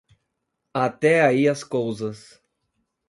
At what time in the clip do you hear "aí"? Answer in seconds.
1.21-1.47